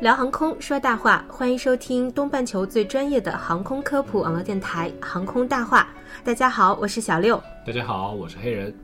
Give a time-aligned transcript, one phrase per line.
[0.00, 5.88] 聊航空说大话，欢迎收听东半球最专业的航空科普网络电台《航空大话》。
[6.26, 7.40] 大家好，我是小六。
[7.64, 8.74] 大家好，我是黑人。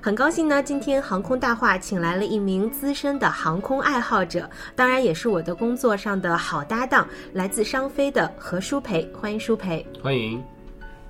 [0.00, 9.10] 很高兴呢，今天航空大话请来了一名资深的航空爱好者，当然也是我的工作上的好搭档，来自商飞的何舒培。
[9.12, 9.84] 欢迎舒培。
[10.02, 10.42] 欢迎。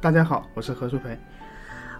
[0.01, 1.19] 大家好，我是何舒培。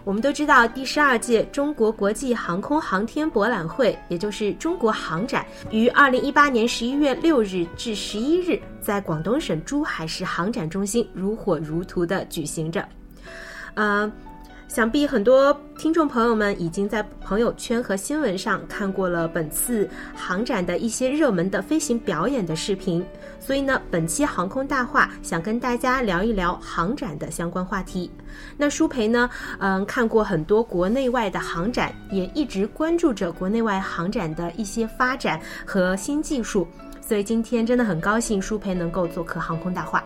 [0.03, 12.87] 我们都知道，第十二届中国国际航空航天博览会，也就是中国航展，于二零一八年十一月六日至十一日，在广东省珠海市航展中心如火如荼的举行着。
[13.75, 14.11] 呃。
[14.73, 23.05] 想必很多听众朋友们已经在朋友圈和新闻上看过了本次航展的一些热门的飞行表演的视频，
[23.39, 28.09] 所以呢，本期航空大话想跟大家聊一聊航展的相关话题。
[28.57, 36.67] 那舒培呢，嗯，看过很多国内外的航展，也一直关注着国内外航展的一些发展和新技术，
[36.99, 40.03] 所以今天真的很高兴舒培能够做客航空大话。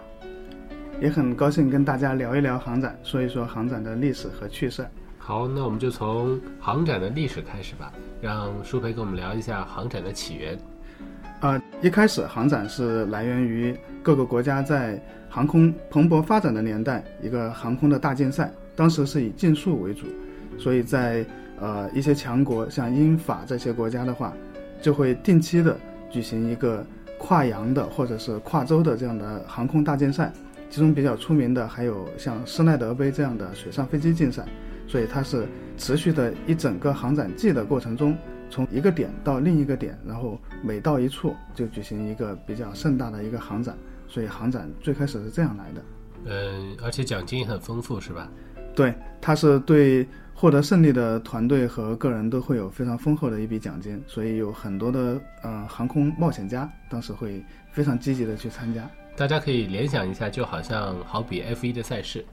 [0.99, 4.83] 也很高兴跟大家聊一聊航展，说一说航展的历史和趣事。
[5.19, 10.57] 好，那我们就从航展的历史开始吧，让舒培跟我们聊一下航展的起源。
[11.41, 18.51] 呃，一开始航展是来源于各个国家在航空蓬勃发展的年代，一个航空的大竞赛。
[18.75, 20.07] 当时是以竞速为主，
[20.57, 21.23] 所以在
[21.59, 24.33] 呃一些强国，像英法这些国家的话，
[24.81, 25.77] 就会定期的
[26.09, 26.83] 举行一个
[27.19, 30.33] 跨洋的或者是跨洲的这样的航空大竞赛。
[30.69, 34.45] 其中比较出名的还有像施耐德杯这样的水上飞机竞赛，
[34.87, 38.17] 所以它是持续的一整个航展季的过程中，
[38.49, 45.81] 从一个点到另一个点，然后每到一处就举行一个比较盛大的一个航展，所以航展最开始是这样来的。
[46.25, 48.29] 嗯，而且奖金很丰富，是吧？
[48.75, 58.87] 对，它是对获得胜利的团队和个人都会有非常丰厚的一笔奖金，所以有很多的呃航空冒险家当时会非常积极的去参加。
[59.17, 62.23] 大家可以联想一下，就好像好比 F 一的赛事，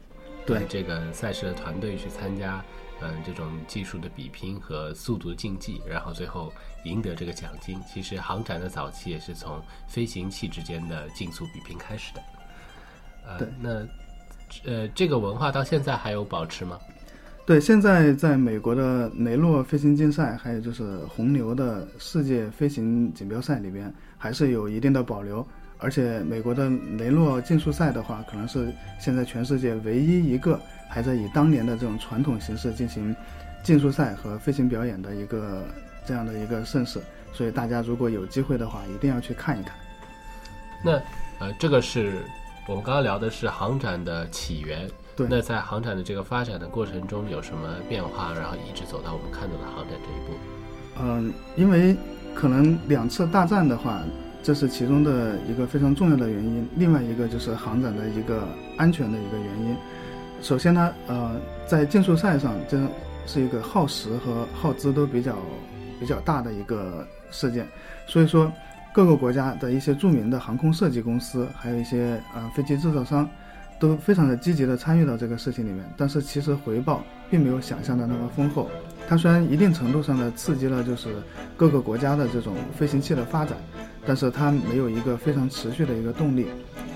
[0.44, 2.62] 对这个赛事的团队去参加，
[3.00, 6.52] 嗯，这种技术的比拼和速度竞技，然后最后
[6.84, 7.80] 赢得这个奖金。
[7.90, 12.22] 其实航展的早期也是从飞行器之间的竞速比拼开始的。
[13.26, 16.78] 呃，那呃，这个文化到现在还有保持吗？
[17.46, 25.46] 对，现在在美国的雷诺飞行竞赛，还有就是红牛的世界飞行锦标赛里边，还是有一定的保留。
[25.78, 30.58] 而且美国的雷诺竞速赛的话，可能是现在全世界唯一一个
[30.88, 33.14] 还在以当年的这种传统形式进行
[33.62, 35.62] 竞速赛和飞行表演的一个
[36.06, 37.00] 这样的一个盛事。
[37.32, 39.74] 所以大家如果有机会的话，一定要去看一看。
[40.82, 40.92] 那
[41.40, 42.22] 呃，这个是
[42.66, 44.88] 我们刚刚聊的是航展的起源。
[45.16, 45.26] 对。
[45.28, 48.32] 那在航展的这个发展的过程中有什么变化？
[48.32, 50.38] 然后一直走到我们看到的航展这一步。
[51.00, 51.96] 嗯，因为
[52.34, 54.00] 可能两次大战的话。
[54.44, 58.46] 这是其中的一个非常重要的原因，另外一个就是航展的一个
[58.76, 59.74] 安全的一个原因。
[60.42, 62.78] 首先呢，呃，在竞速赛上，这
[63.24, 65.34] 是一个耗时和耗资都比较
[65.98, 67.66] 比较大的一个事件，
[68.06, 68.52] 所以说
[68.92, 73.26] 各个国家的一些著名的航空设计公司，还有一些呃飞机制造商，
[73.80, 75.82] 都非常的积极的参与到这个事情里面。
[75.96, 78.68] 但是其实回报并没有想象的那么丰厚。
[79.08, 81.08] 它虽然一定程度上的刺激了就是
[81.56, 83.56] 各个国家的这种飞行器的发展。
[84.06, 86.46] 但是它没有一个非常持续的一个动力，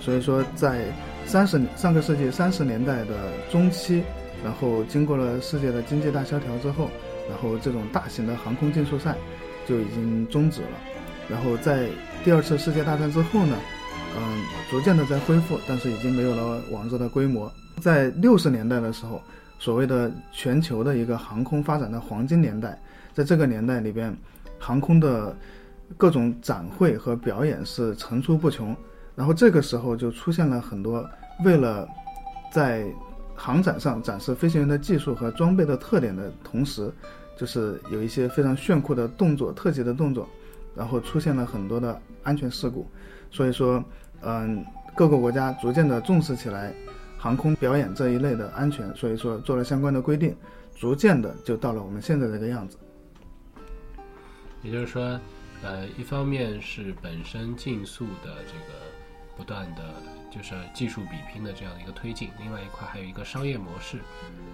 [0.01, 0.85] 所以说在
[1.25, 4.03] 三十上个世纪三十年代的中期，
[4.45, 6.91] 然后经过了世界的经济大萧条之后，
[7.29, 9.17] 然后这种大型的航空竞速赛
[9.67, 10.79] 就已经终止了。
[11.31, 11.89] 然后在
[12.25, 13.57] 第二次世界大战之后呢，
[14.17, 17.51] 嗯，逐渐的在恢复，但是已经没有了往日的规模。
[17.81, 19.23] 在六十年代的时候，
[19.59, 22.79] 所谓的全球的一个航空发展的黄金年代，
[23.15, 24.15] 在这个年代里边，
[24.59, 25.35] 航空的。
[25.97, 28.77] 各种展会和表演是层出不穷，
[29.17, 31.09] 然后这个时候就出现了很多
[31.45, 31.89] 为了
[32.53, 32.87] 在
[33.35, 36.93] 航展上展示飞行员的技术和装备的特点的同时，
[37.37, 40.29] 就是有一些非常炫酷的动作、特技的动作，
[40.75, 42.87] 然后出现了很多的安全事故，
[43.31, 43.83] 所以说，
[44.23, 44.65] 嗯，
[44.95, 46.75] 各个国家逐渐的重视起来
[47.17, 50.37] 航空表演这一类的安全，所以说做了相关的规定，
[50.75, 52.77] 逐渐的就到了我们现在这个样子。
[54.63, 55.19] 也就是说。
[55.63, 58.81] 呃，一方面是本身竞速的这个
[59.37, 59.95] 不断的
[60.31, 63.99] 就是技术比拼的这样的一个推进，另外一块还有一个商业模式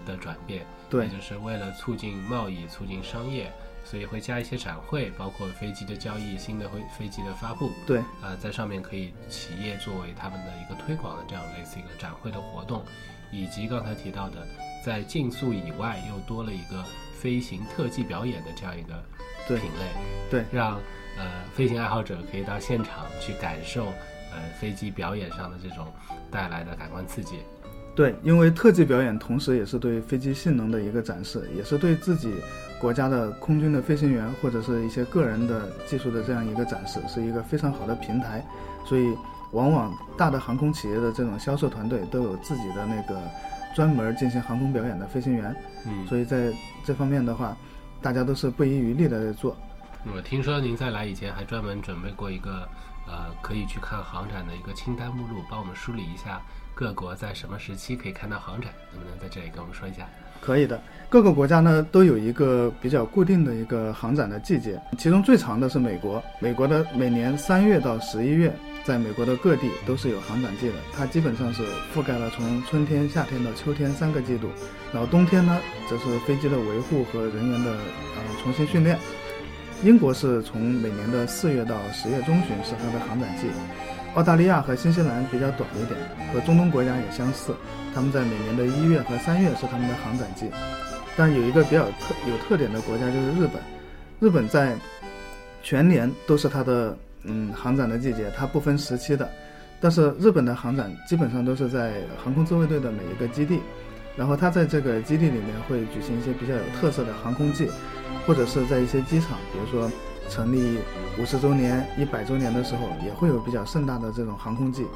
[0.07, 3.53] 的转变，对，就是为了促进贸易、促进商业，
[3.85, 12.83] 所以会加一些展会，包括飞机的交易、新的飞飞机的发布，对，啊，在上面可以企业作为他们的一个推广的这样类似一个展会的活动，
[13.31, 14.47] 以及刚才提到的，
[14.83, 16.83] 在竞速以外又多了一个
[17.21, 19.05] 飞行特技表演的这样一个。
[19.47, 19.87] 对品类，
[20.31, 20.75] 对让
[21.17, 21.25] 呃
[21.55, 23.87] 飞行爱好者可以到现场去感受
[24.33, 25.87] 呃飞机表演上的这种
[26.31, 27.41] 带来的感官刺激。
[27.95, 32.35] 对，因为特技表演同时也是对飞机性能的一个展示，也是对自己
[32.81, 38.45] 国家的空军的飞行员或者是一些个人的技术的这样一个展示，是一个非常好的平台。
[38.85, 39.17] 所以，
[39.53, 43.17] 往往大的航空企业的这种销售团队都有自己的那个
[43.77, 45.55] 专门进行航空表演的飞行员。
[45.87, 46.53] 嗯，所以在
[46.85, 47.57] 这方面的话，
[48.05, 49.57] 大家都是不遗余力的在做。
[50.15, 52.69] 我听说您在来以前还专门准备过一个
[53.07, 56.43] 呃可以去看航展的一个清单目录，帮我们梳理一下
[56.75, 60.07] 各国在什么时期可以看到航展，能不能在这里跟我们说一下？
[60.43, 60.79] 可以的，
[61.09, 68.55] 各个国家呢都有一个比较固定的一个航展的季节，其中最长的是美国，美国的每年三月到十一月，
[68.85, 71.63] 在美国的各地都是有航展季的，它基本上是
[71.95, 74.49] 覆盖了从春天、夏天到秋天三个季度，
[74.93, 75.59] 然后冬天呢
[75.89, 78.99] 则是飞机的维护和人员的呃重新训练。
[79.83, 83.49] 英国是从每年的四月到十月中旬是它的航展季，
[84.15, 85.99] 澳大利亚和新西兰比较短一点，
[86.33, 87.55] 和中东国家也相似，
[87.95, 90.51] 他们在每年的一月和三月是他们的航展季。
[91.17, 93.63] 但有一个比较特有特点的国家就是日本，
[94.21, 94.75] 日本在
[95.63, 99.29] 全年都是它的嗯航展的季节，它不分时期的。
[99.81, 103.61] 但是日本的航展基本上都是在航空自卫队的每一个基地，
[104.17, 107.69] 然后它在这个基地里面会举行一些比较有特色的航空季，
[108.27, 109.91] 或者是在一些机场，比如说
[110.31, 110.79] 成立
[111.19, 114.87] 五十周年、一百周年的时候，也会有比较盛大的这种航空季。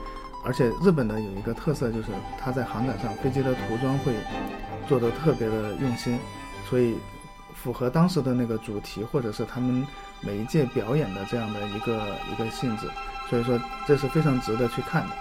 [0.45, 2.09] 而且日本的有一个特色，就是
[2.39, 4.13] 它在航展上飞机的涂装会
[4.87, 6.17] 做得特别的用心，
[6.71, 6.95] 所以
[7.53, 9.85] 符合当时的那个主题，或者是他们
[10.21, 12.87] 每一届表演的这样的一个一个性质。
[13.29, 15.15] 所以说这是非常值得去看的。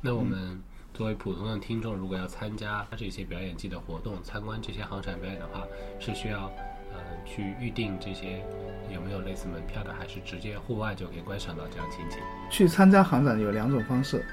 [0.00, 0.60] 那我们
[0.92, 5.64] 作为普通的听众，如果要参加这些表演季的活动，参观这些航展表演的话，
[5.98, 6.52] 是需要
[6.92, 8.44] 呃去预定这些
[8.92, 12.18] 有没有类似门票的，还是直接户外就可以观赏到这样情景？
[12.50, 14.24] 去参加航展有两种方式，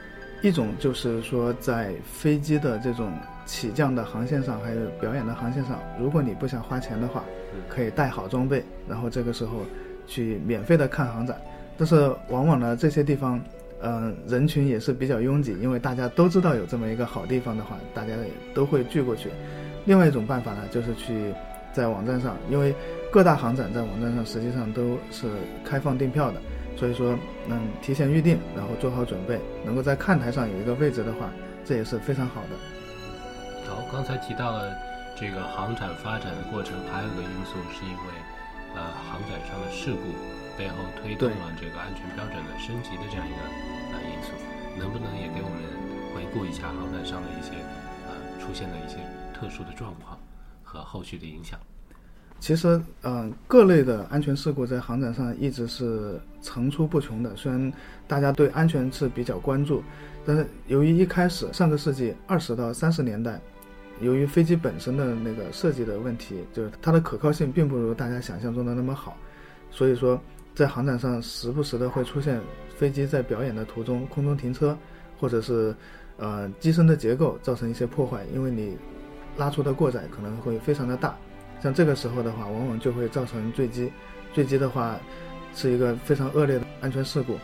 [0.46, 3.12] 一种就是说在飞机的这种
[3.48, 7.24] 起降的航线上，还有表演的航线上，如果你不想花钱的话，
[7.68, 9.62] 可以带好装备，然后这个时候
[10.06, 11.36] 去免费的看航展。
[11.80, 13.42] 但是往往呢，这些地方，
[13.82, 19.32] 嗯、人群也是比较拥挤，因为大家都知道有这么一个好地方的话，大家也都会聚过去。
[19.86, 21.34] 另外一种办法呢，就是去
[21.74, 22.76] 在网站上，因为
[23.12, 25.28] 各大航展在网站上实际上都是
[25.64, 26.40] 开放订票的，
[26.76, 27.18] 所以说，
[27.48, 31.32] 嗯，提前预定，然后做好准备，能够在看台上有一个位置的话，
[31.64, 32.56] 这也是非常好的。
[33.68, 34.76] 好，刚才提到了
[35.16, 38.12] 这个航展发展的过程，还有一个因素是因为，
[38.76, 40.12] 呃，航展上的事故
[40.58, 43.42] 背后推动了这个安全标准的升级的这样一个
[43.96, 44.36] 呃因素，
[44.78, 45.58] 能不能也给我们
[46.14, 47.56] 回顾一下航展上的一些
[48.06, 48.98] 呃出现的一些
[49.34, 50.20] 特殊的状况
[50.62, 51.58] 和后续的影响？
[52.46, 57.36] 其实，嗯、各类的安全事故在航展上一直是层出不穷的。
[57.36, 57.74] 虽然
[58.08, 59.82] 大家对安全是比较关注，
[60.24, 63.42] 但是由于一开始上个世纪二十到三十年代，
[64.00, 69.18] 由于飞机本身的那个设计的问题，就是它的可靠性并不如大家想象中的那么好，
[69.72, 70.22] 所以说
[70.54, 72.40] 在航展上时不时的会出现
[72.78, 74.78] 飞机在表演的途中空中停车，
[75.20, 75.76] 或者是
[76.18, 78.78] 呃机身的结构造成一些破坏，因为你
[79.36, 81.18] 拉出的过载可能会非常的大。
[81.62, 83.92] 像这个时候的话，往往就会造成坠机。
[84.34, 84.98] 坠机的话，
[85.56, 87.38] 是一个非常恶劣的安全事故。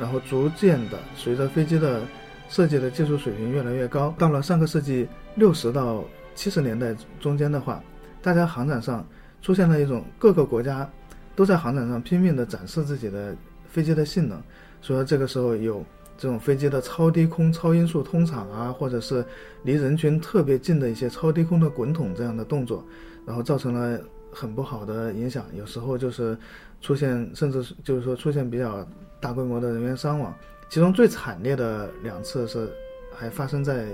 [0.00, 2.02] 然后逐渐的，随着飞机的
[2.48, 6.02] 设计的技术水平越来越高，到了上个世纪六十到
[6.34, 7.82] 七十年代中间的话，
[8.20, 9.06] 大家航展上
[9.40, 10.88] 出现了一种各个国家
[11.36, 13.34] 都在航展上拼命的展示自己的
[13.68, 14.42] 飞机的性能，
[14.80, 15.84] 所以这个时候有
[16.16, 19.24] 这种飞机的超低空、超音速通场啊，或者是
[19.62, 22.84] 离人群特别近的一些超低空的滚筒这样的动作。
[23.24, 24.00] 然后造成了
[24.32, 26.36] 很不好的影响，有时候就是
[26.80, 28.84] 出现，甚至就是说出现比较
[29.20, 30.34] 大规模的人员伤亡。
[30.68, 32.68] 其中最惨烈的两次是
[33.14, 33.86] 还发生在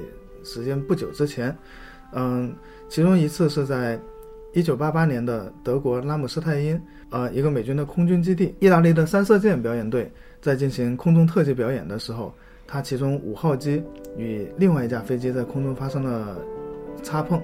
[0.43, 1.55] 时间不久之前，
[2.15, 2.55] 嗯，
[2.89, 4.01] 其中一次是在
[4.55, 10.11] 一九八八年的德国拉姆斯泰因，呃，一个美军的空军基地，意大利的三色箭表演队
[10.41, 12.33] 在进行空中特技表演的时候，
[12.67, 13.83] 它其中五号机
[14.17, 16.37] 与另外一架飞机在空中发生了
[17.03, 17.41] 擦碰。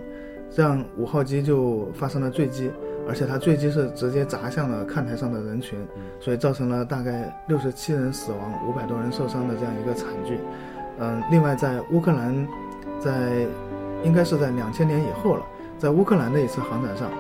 [0.51, 2.71] 这样五号机就发生了坠机，
[3.09, 5.77] 而且它坠机是直接砸向了看台上的人群，
[6.21, 10.39] 所以造成了大概六十七人死亡、五百多人受伤的这样一个惨剧。
[11.01, 12.47] 嗯，另外在乌克兰，
[13.01, 13.45] 在
[14.05, 15.45] 应该是在两千年以后了，
[15.77, 17.11] 在乌克兰的一次航展上，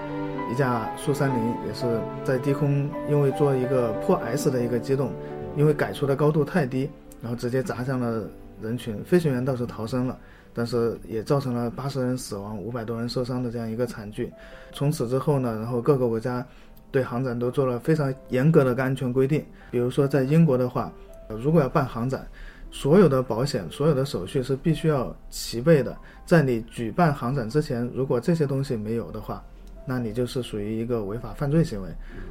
[0.53, 1.85] 一架苏三零也是
[2.23, 5.11] 在低空，因为做一个破 S 的一个机动，
[5.57, 6.89] 因为改出的高度太低，
[7.23, 8.29] 然后直接砸向了
[8.61, 10.19] 人群，飞行员倒是逃生了。
[10.57, 14.33] 但是也造成了八十人死亡、五百多人受伤的这样一个惨剧。
[14.73, 16.47] 从此之后呢，然后各个国家
[16.93, 19.45] 对航展都做了非常严格的安全规定。
[19.73, 20.93] 比如说在英国的话，
[21.29, 22.25] 如果要办航展，
[22.71, 25.97] 所有的保险、所有的手续是必须要齐备的。
[26.25, 29.43] 在你举办航展之前，如果这些东西没有的话，
[29.87, 31.89] 那你就是属于一个违法犯罪行为。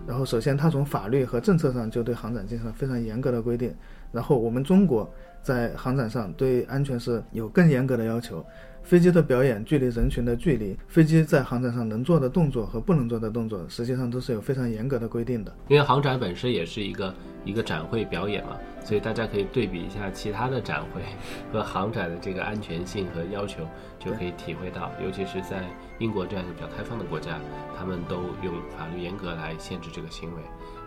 [0.07, 3.73] 然后，首先它从法律和政策上就对航展进行了非常严格的规定。
[4.11, 8.45] 然后，我们中国在航展上对安全是有更严格的要求。
[8.83, 15.55] 飞机的表演距离人群的距离，飞机在航展上能做的动作和不能做的动作，实际上都是有非常严格的规定的。
[15.69, 21.01] 因为航展本身也是一个一个展会表演嘛，所以大家可以对比一下其他的展会
[21.49, 23.63] 和航展的这个安全性和要求，
[23.99, 25.63] 就可以体会到，尤其是在
[26.03, 27.39] 英国这样一个比较开放的国家，
[27.77, 30.41] 他们都用法律严格来限制这个行为，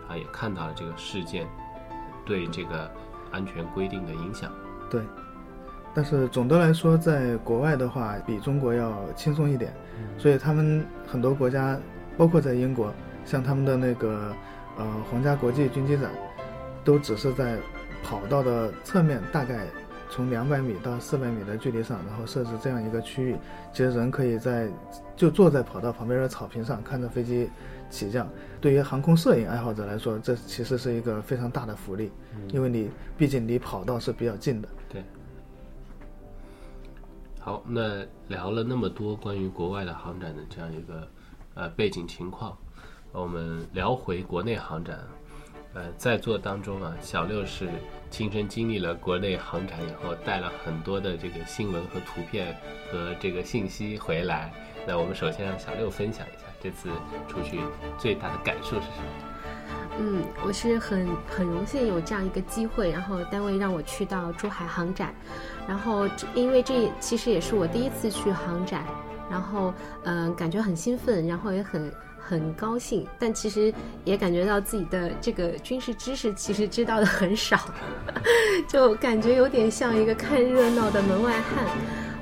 [0.07, 1.47] 啊，也看到了这个事件
[2.23, 2.91] 对这个
[3.31, 4.51] 安全规定的影响。
[4.91, 5.01] 对。
[5.95, 9.73] 但是总的来说，在国外的话，比中国要轻松一点，
[10.19, 11.79] 所以他们很多国家，
[12.15, 12.93] 包括在英国，
[13.25, 14.31] 像他们的那个
[14.77, 16.11] 呃皇家国际军机展，
[16.83, 17.57] 都只是在
[18.03, 19.65] 跑道的侧面，大概
[20.11, 23.35] 从两百米到四百米的距离上，然后设置这样一个区域，
[23.73, 24.69] 其实人可以在
[25.17, 27.49] 就坐在跑道旁边的草坪上看着飞机
[27.89, 28.29] 起降。
[28.61, 32.11] 对于航空摄影爱好者来说，这其实是一个非常大的福利，
[32.49, 34.69] 因为你毕竟离跑道是比较近的。
[34.87, 35.03] 对。
[37.39, 41.07] 好，那聊了那么多关于国外的航展的这样一个
[41.55, 42.57] 呃背景情况，
[43.11, 44.99] 我们聊回国内航展。
[45.73, 47.69] 呃，在座当中啊，小六是
[48.09, 52.55] 亲身经历了国内航展以后，带了很多的这个新闻和图片
[52.91, 54.51] 和这个信息回来。
[54.87, 56.87] 那我们首先让小六分享一下这次
[57.27, 57.59] 出去
[57.99, 59.27] 最大的感受是什么？
[59.99, 65.13] 嗯，我是很很荣幸有这样一个机会，然后单位让我去到珠海航展，
[65.67, 68.85] 然后因为这其实也是我第一次去航展，
[69.29, 73.73] 然后嗯感觉很兴奋，然后也很很高兴，但其实
[74.05, 77.59] 也感觉到自己的这个军事知识其实知道的很少，
[78.69, 81.65] 就感觉有点像一个看热闹的门外汉。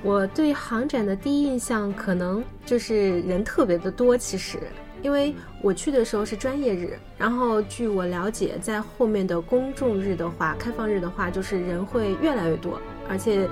[0.06, 4.60] 我对航展的第一印象可能就是人特别的多，其实。
[5.02, 13.48] 因为我去的时候是专业日，然后据我了解，在后面的公众日的话，开放日的话，就是人会越来越多，而且，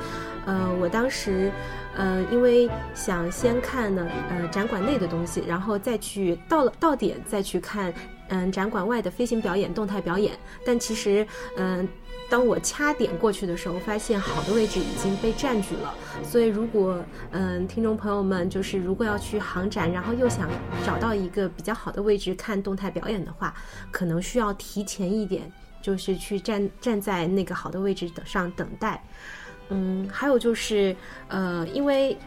[0.46, 1.52] 呃，我当时，
[1.96, 7.94] 呃，因为想先看呢，呃，展馆内的东西，然后再去到了到点再去看，
[8.30, 10.34] 嗯，展馆外的飞行表演、动态表演，
[10.64, 11.26] 但其实，
[11.58, 11.88] 嗯。
[12.34, 15.94] 当我掐点过去的时候，发现好的位置已经被占据了。
[16.24, 16.98] 所以，如果
[17.30, 20.50] 嗯，听众朋友们就是如果要去航展，然后又想
[20.84, 23.54] 找到一个比较好的位置看动态表演的话，
[23.92, 25.44] 可能需要提前一点，
[25.80, 29.04] 就是去站站在那个好的位置等上等待。
[29.70, 30.96] 嗯，还有就是
[31.28, 32.18] 呃，因为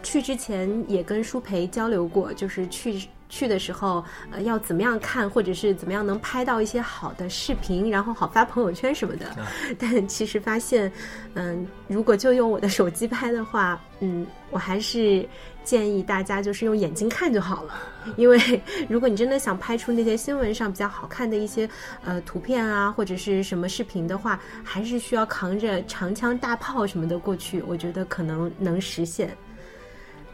[0.00, 3.08] 去之前也跟舒培交流过，就是去。
[3.28, 9.26] 去的时候，呃，要怎么样看，或者是怎么样能拍到一些好的视频，然后好发朋友圈什么的。
[9.78, 10.90] 但其实发现，
[11.34, 15.28] 嗯，如果就用我的手机拍的话，嗯，我还是
[15.64, 17.74] 建议大家就是用眼睛看就好了。
[18.16, 18.38] 因为
[18.88, 21.68] 如果你真的想拍出那些新闻上比较好看的一些
[22.04, 27.60] 呃图片啊，或者是什么视频的话，还是需要扛着长枪大炮什么的过去。
[27.66, 29.36] 我觉得可能能实现。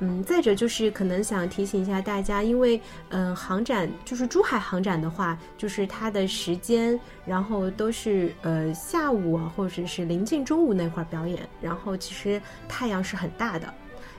[0.04, 2.80] 嗯，再者就是可能想提醒一下大家，因为
[3.10, 13.74] 嗯，航展就是珠海航展的话，就是它的时间，然后都是呃下午啊，或者是临近中午那会儿表演，然后其实太阳是很大的，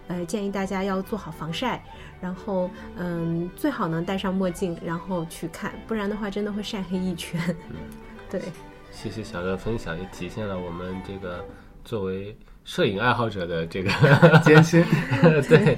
[0.08, 1.84] 呃，建议大家要做好防晒，
[2.22, 7.38] 然后嗯，最好能戴上墨镜，然后去看，不然的话真的会晒黑一圈。
[8.32, 8.42] 对，
[8.90, 11.44] 谢谢小乐分享，也体现了我们这个
[11.84, 12.34] 作为。
[12.66, 13.90] 摄影爱好者的这个
[14.44, 14.84] 艰辛，
[15.50, 15.78] 对，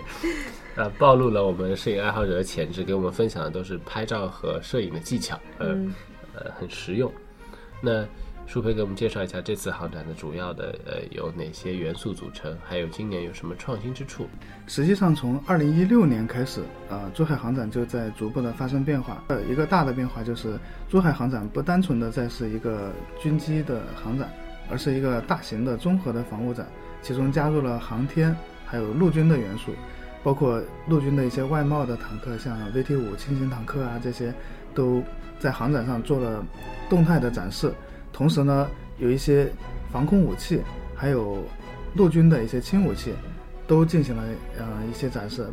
[0.75, 5.69] 呃，暴露了我们摄影爱好者的潜质，给我们分享的都是拍照和摄影的技巧，呃，
[6.35, 7.11] 呃，很实用。
[7.81, 8.05] 那
[8.47, 14.27] 舒培给我们介绍一下这次航展的主要的呃有哪些元素组成，还有今年有什么创新之处？
[14.67, 19.23] 实际上，从二零一六年开始，呃，珠海航展就在逐步的发生变化。
[19.29, 24.31] 呃，一个大的变化就是珠海航展不单纯的再是一个军机的航展。
[24.69, 26.65] 而是一个大型的综合的防务展，
[27.01, 29.71] 其中加入了航天还有陆军的元素，
[30.23, 34.33] 包括陆军的一些外贸的坦克，像 VT 五轻型坦克啊这些，
[34.73, 35.03] 都
[35.39, 36.43] 在航展上做了
[36.89, 37.71] 动态的展示。
[38.11, 38.67] 同时呢，
[38.97, 39.47] 有一些
[39.91, 40.61] 防空武器，
[40.95, 41.43] 还有
[41.93, 43.13] 陆军的一些轻武器，
[43.67, 44.23] 都进行了
[44.57, 45.47] 呃一些展示。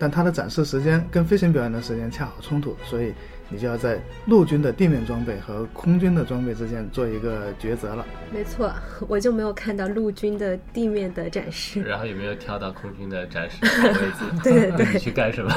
[0.00, 3.14] 但它的展示时间跟飞行表演的时间恰好冲突，所以。
[3.52, 8.06] 你就要在陆军的地面装备和空军的装备之间做一个抉择了。
[8.32, 8.72] 没错，
[9.08, 11.82] 我就没有看到陆军的地面的展示。
[11.82, 14.24] 然后也没有挑到空军的展示位置？
[14.44, 15.52] 对对对，你去干什么？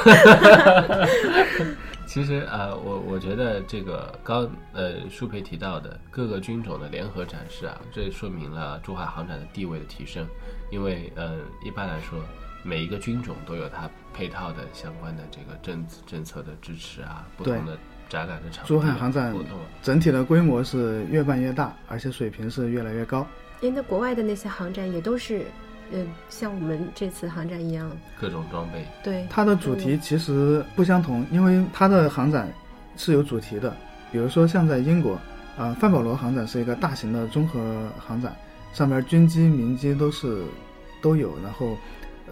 [2.08, 10.28] 其实呃，我我觉得这个刚呃舒培提到的各个军种的联合展示啊，这说明了珠海航展的地位的提升。
[10.72, 12.18] 因为呃，一般来说，
[12.64, 17.78] 每一个军种都有它配套的相关的这个政政策的支持啊，不同的
[18.10, 19.36] 展览的场地珠海航展。
[19.82, 23.28] 整体的规模是越办越大，而且水平是越来越高。
[23.62, 25.46] 诶，那国外的那些航展也都是，
[25.92, 28.86] 呃，像我们这次航展一样，各种装备。
[29.04, 32.52] 对，它的主题其实不相同，因为它的航展
[32.98, 33.76] 是有主题的。
[34.12, 35.20] 比如说像在英国，
[35.58, 38.36] 啊，范保罗航展是一个大型的综合航展，
[38.74, 40.44] 上面军机、民机都是
[41.02, 41.78] 都有，然后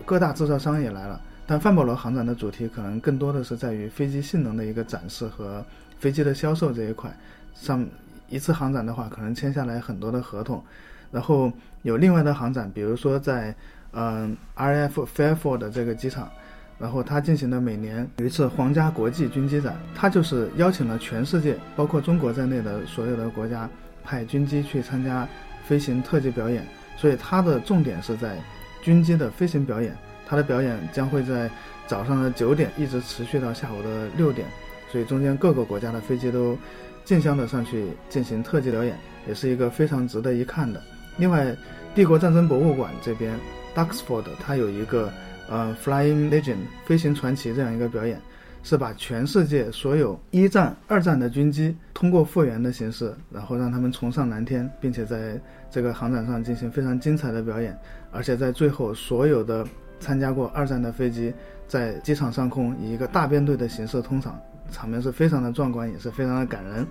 [0.05, 1.19] 各大制造商也来了。
[1.47, 5.65] 但范保罗航展的主题可能更多的是在于飞机性能的一个展示和
[5.99, 7.11] 飞机的销售这一块。
[7.53, 7.85] 上
[8.29, 10.63] 一次航展的话，可能签下来很多的合同。
[11.11, 13.53] 然后有另外的航展，比如说在
[13.91, 16.31] 嗯 RF Fairfield 这个机场，
[16.79, 23.69] 然后它进行的每年有一次皇家国际军机展，它就是邀请了全世界，包括中国在内的所有的国家
[24.05, 25.27] 派军机去参加
[25.65, 26.65] 飞行特技表演，
[26.95, 28.37] 所以它的重点是在
[28.81, 29.95] 军机的飞行表演，
[30.25, 31.49] 它的表演将会在
[31.87, 34.47] 早上的九点一直持续到下午的六点，
[34.91, 36.57] 所以中间各个国家的飞机都
[37.03, 38.97] 竞相的上去进行特技表演，
[39.27, 40.81] 也是一个非常值得一看的。
[41.17, 41.55] 另外，
[41.93, 43.37] 帝国战争博物馆这边
[43.75, 45.11] ，Duxford 它有一个
[45.49, 48.19] 呃 Flying Legend 飞行传奇这样一个表演，
[48.63, 55.37] 是把全世界所有一战、二战的军机通过复原的形式，然后让他们重上蓝天，并且在
[55.69, 57.77] 这个航展上进行非常精彩的表演，
[58.11, 59.65] 而且在最后，所有的
[59.99, 61.33] 参加过二战的飞机
[61.67, 64.39] 在机场上空以一个大编队的形式通场，
[64.71, 66.85] 场面是非常的壮观，也是非常的感人。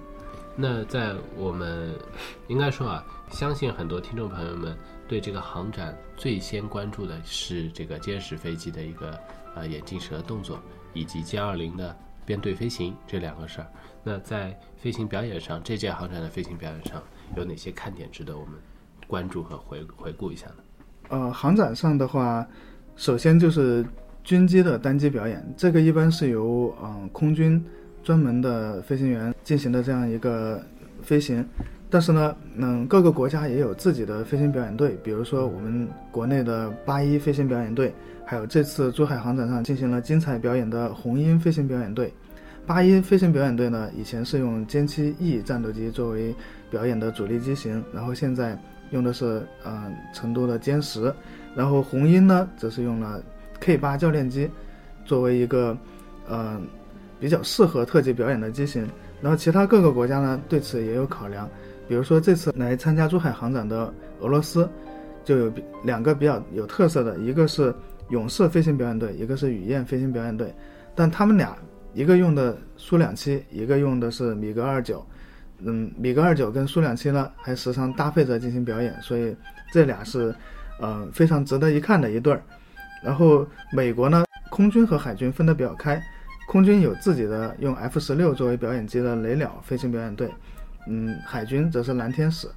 [0.57, 1.95] 那在我们
[2.49, 3.05] 应该说啊。
[3.31, 9.17] 相信很多听众朋友们对这个航展最先关注的是这个歼十飞机的一个
[9.55, 10.59] 呃眼镜蛇动作，
[10.95, 11.97] 以及歼二零的
[12.27, 13.69] 编队飞行这两个事儿。
[14.03, 17.00] 那在飞行表演上，这届航展的飞行表演上
[17.37, 18.54] 有哪些看点值得我们
[19.06, 20.56] 关注和回回顾一下呢？
[21.10, 22.46] 呃，航展上的话，
[22.96, 23.84] 首先就是
[24.25, 27.62] 军机的单机表演，这个一般是由嗯空军
[28.02, 30.62] 专门的飞行员进行的这样一个
[31.02, 31.44] 飞行。
[31.92, 37.92] 但是呢，嗯，各个国家也有自己的飞行表演队，比如说我们国内的八一飞行表演队，
[38.25, 42.12] 还有这次珠海航展上进行了精彩表演的红鹰飞行表演队。
[42.64, 46.32] 八一飞行表演队呢，以前是用歼七 E 战斗机作为
[46.70, 48.56] 表演的主力机型，然后现在
[48.91, 51.13] 用的是嗯成都的歼十，
[51.55, 53.23] 然后红鹰呢，则是用了
[53.61, 54.49] K 八教练机
[55.05, 55.76] 作为一个
[56.29, 56.67] 嗯
[57.19, 58.89] 比较适合特技表演的机型。
[59.23, 61.49] 然后其他各个国家呢，对此也有考量。
[61.87, 64.69] 比如说这次来参加珠海航展的俄罗斯，
[65.25, 67.75] 就有两个比较有特色的，一个是
[68.09, 70.55] 勇士飞行表演队，一个是雨燕飞行表演队。
[70.95, 71.57] 但他们俩
[71.93, 75.05] 一个用的苏两七，一个用的是米格二九。
[75.64, 79.36] 嗯，米格二九跟苏两七呢还时常搭配着进行表演，所以
[79.73, 80.34] 这俩是
[80.80, 82.42] 呃非常值得一看的一对儿。
[83.02, 86.02] 然后美国呢，空军和海军分得比较开，
[86.49, 90.30] 空军有自己的用 F 十六作为表演机的雷鸟飞行表演队。
[90.86, 92.49] 嗯，海军则是蓝天使。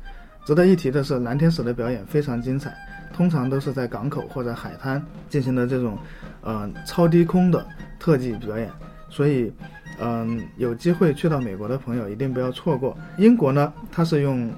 [0.45, 2.73] 值得一提的是，蓝天使的表演非常精彩，
[3.13, 5.97] 通常都是在港口或者海滩进行的这种，
[6.41, 7.65] 呃，超低空的
[7.97, 8.69] 特技表演。
[9.09, 9.53] 所以，
[9.99, 12.97] 嗯，有机会去到美国的朋友一定不要错过。
[13.17, 14.51] 英国呢，它是用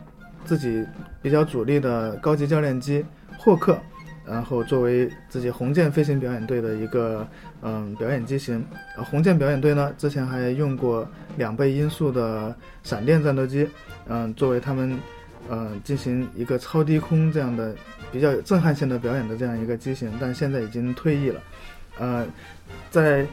[0.45, 0.85] 自己
[1.21, 3.05] 比较主力的高级教练机
[3.37, 3.77] 霍克。
[4.27, 7.27] 然后作为自己红箭飞行表演队的一个
[7.61, 8.65] 嗯表演机型，
[8.97, 13.69] 呃红箭表演队呢之前还用过两倍音速的闪电战斗机，
[14.07, 14.97] 嗯作为他们
[15.47, 17.75] 嗯进行一个超低空这样的
[18.11, 21.39] 比较有震撼性的表演的这样一个机型，但现在已经退役了。
[21.99, 22.25] 呃，
[22.89, 23.27] 在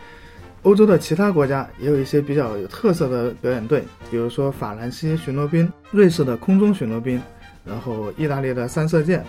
[0.62, 7.20] 欧洲的其他国家也有一些比较有特色的表演队，比如说法兰西巡逻兵、瑞士的空中巡逻兵，
[7.64, 9.24] 然后意大利的三色箭。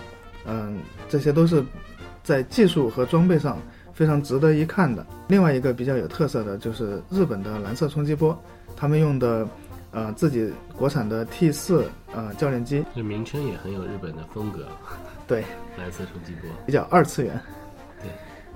[0.46, 1.64] 嗯，这些都是
[2.22, 3.58] 在技术和装备上
[3.92, 5.04] 非常值得一看的。
[5.26, 8.38] 另外一个比较有特色的就是日本的蓝色冲击波，
[8.76, 9.48] 他们用的
[9.90, 14.68] 呃自己国产的 T 四呃教练机，这名称也很有日本的风格。
[15.26, 15.42] 对，
[15.78, 17.40] 蓝色冲击波比较二次元。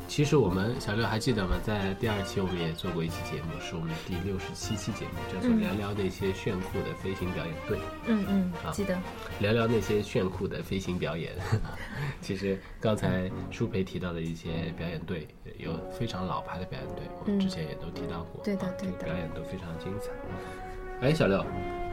[0.09, 1.51] 其实我们小六还记得吗？
[1.63, 7.79] 在第二期我们也做过一期节目，是我们第六十七期节目，叫做聊聊那些炫酷的飞行表演队。
[8.07, 8.99] 嗯嗯，记得。
[9.39, 11.33] 聊聊那些炫酷的飞行表演。
[12.23, 18.43] 其实刚才舒培提到的一些表演队，有非常老牌的表演队，我们之前也都提到过。
[18.43, 19.05] 对的对的。
[19.05, 20.11] 表演都非常精彩。
[21.07, 21.39] 哎，小六，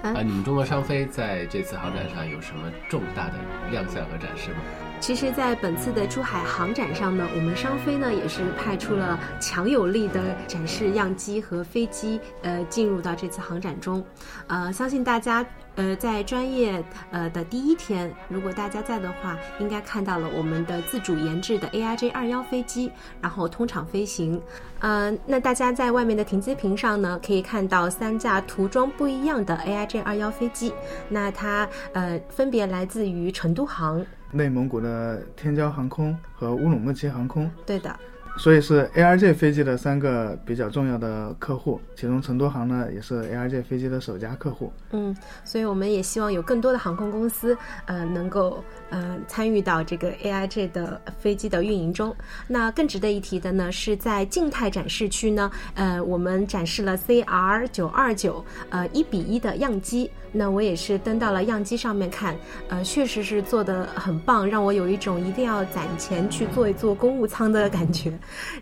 [0.02, 3.34] 啊，你们中国商飞在这次航展上有什么重大的
[3.70, 4.58] 亮相和展示吗？
[5.06, 14.04] 其实，在本次的珠海航展上呢，我们商飞呢也是派出了强有力的展示样机和飞机，呃，进入到这次航展中。
[14.48, 15.46] 呃，相信大家。
[15.76, 22.90] 呃，在专业呃的第一天，如果大家在的话，应该看到了我们的自主研制的 AIJ 二幺飞机，
[23.20, 24.42] 然后通场飞行。
[24.80, 30.74] 呃，那大家在外面的停机坪上呢，可以看到三架涂装不一样的 AIJ 二幺飞机。
[31.10, 37.50] 那它呃分别来自于成都航、内蒙古的天骄航空和乌鲁木齐航空。
[37.66, 37.98] 对的。
[38.38, 44.72] 所以是 ARJ 飞机的三个比较重要的客户，其中成都航呢也是 ARJ 飞机的首家客户。
[44.92, 52.16] 嗯，所以我们也希望有更多的航空公司，呃，能够呃参与到这个 ARJ 的飞机的运营中。
[52.48, 60.12] 那更值得一提的呢，是在静态展示区呢，呃，我们展示了 CR 九二九呃一比一的样机。
[60.38, 62.36] 那我也是登到了样机上面看，
[62.68, 68.12] 呃，确实是做的很棒，让我有一种一定要攒钱去坐一坐公务舱的感觉。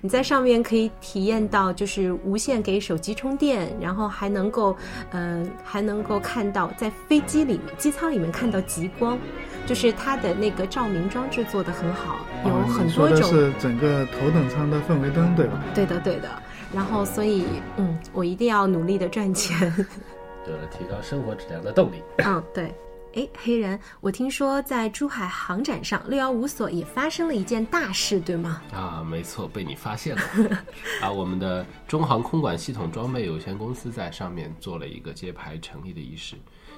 [0.01, 4.75] 你在上面可以体验到，就是无线给手机充电，然后还能够，
[5.11, 9.17] 嗯，还能够看到在飞机里面机舱里面看到极光，
[9.65, 13.23] 就是它的那个照明装置做得很好，有很多种。
[13.29, 15.63] 是整个头等舱的氛围灯，对吧？
[15.73, 16.29] 对的，对的。
[16.73, 17.45] 然后，所以，
[17.77, 19.55] 嗯，我一定要努力的赚钱。
[20.47, 22.03] 有了提高生活质量的动力。
[22.17, 22.73] 嗯，对。
[23.15, 28.61] 哎，黑人，我听说在珠海航展上，六幺五所也发生了一件大事，对吗？
[28.73, 30.21] 啊，没错，被你发现了。
[30.99, 36.35] 啊，我们的中航空管系统装备有限公司在上面做了一个揭牌成立的仪式。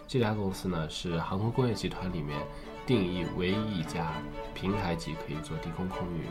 [0.07, 2.37] 这家公司呢，是航空工业集团里面
[2.85, 4.11] 定义唯一一家
[4.53, 6.25] 平台级可以做低空空域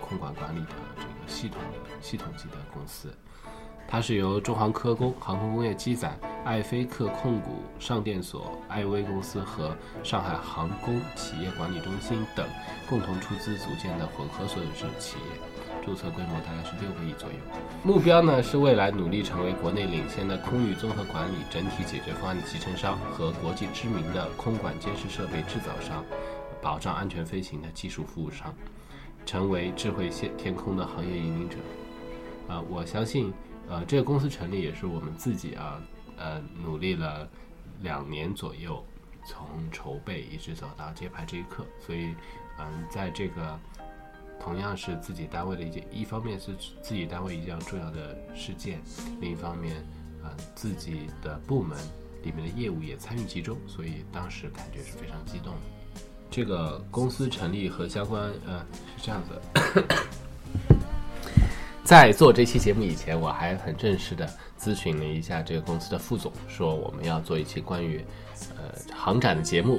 [0.00, 3.14] 空管管理的这个系统的系统级的公司。
[3.90, 12.46] 它是由中航科工、航空工业机载、爱飞客控股、上电所、爱威公司和上海航空企业管理中心等
[12.88, 17.34] 共同出资组建的混合所有制企业，注册规模大概是六个亿左右。
[17.82, 26.04] 目标呢是未来努力成为国内领先的空域综合管理整体解决方案的集成商和国际知名的空管监视设备制造商，
[26.62, 28.54] 保障安全飞行的技术服务商，
[29.26, 31.56] 成为智慧线天空的行业引领者。
[32.46, 33.32] 啊，我相信。
[33.70, 35.80] 呃，这个公司成立也是我们自己啊，
[36.16, 37.26] 呃，努力了
[37.82, 38.84] 两年左右，
[39.24, 41.64] 从筹备一直走到揭牌这一刻。
[41.78, 42.16] 所以，
[42.58, 43.56] 嗯，在这个
[44.40, 46.52] 同样是自己单位的一件，一方面是
[46.82, 48.82] 自己单位一件重要的事件，
[49.20, 49.86] 另一方面，
[50.24, 51.78] 嗯，自己的部门
[52.24, 55.60] 里面的业务也参与其中，所以当时感觉是非常激动的。
[56.28, 59.40] 这个公司成立和相关，呃，是这样子。
[61.90, 64.24] 在做这期节目以前，我还很正式的
[64.56, 68.00] 咨询了一下这个公司的副总，说我们要做一期关于，
[68.56, 69.76] 呃，航展的节目，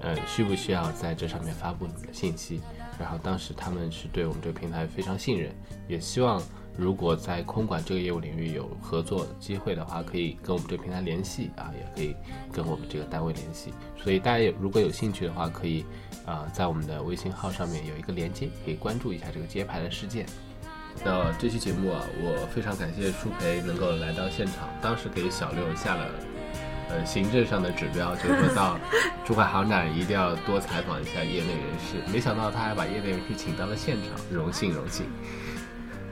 [0.00, 2.60] 呃，需不需要在这上面发布你们的信息？
[2.98, 5.54] 然后当时他们是对我们这个平台非常信任，
[5.86, 6.42] 也希望
[6.76, 12.16] 如果在空管这个业务领域有合作机会的话，可以跟我们这个平台联系啊，也可以
[12.52, 13.72] 跟我们这个单位联系。
[13.96, 15.84] 所以大家如果有兴趣的话，可以
[16.26, 20.26] 啊，在我们的微信号上面有一个连接，可以关注一下这个揭牌的事件。
[21.02, 24.68] 那这期节目啊，我非常感谢舒培能够来到现场。
[24.80, 26.06] 当时给小六下了，
[26.90, 28.78] 呃，行政上的指标，就是说到
[29.24, 32.12] 珠海航展一定要多采访一下业内人士。
[32.12, 35.06] 没想到他还把业内人士请到了现场，荣幸荣幸。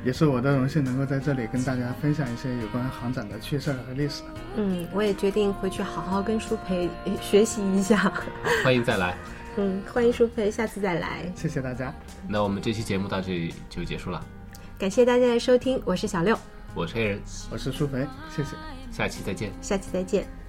[0.05, 4.23] 也是我的荣幸，能够在这里跟大家分享一些有关航展的趣事和历史。
[4.57, 6.91] 嗯，我也决定回去好好跟舒培
[7.21, 8.13] 学习一下。
[8.65, 9.17] 欢迎再来。
[9.57, 11.33] 嗯，欢迎舒培，下次再来。
[11.37, 11.95] 谢谢大家。
[12.27, 14.21] 那我们这期节目到这里就结束了。
[14.83, 16.37] 感谢大家的收听，我是小六，
[16.75, 18.57] 我是黑人，我是舒肥，谢谢，
[18.91, 20.42] 下期再见，下期再见。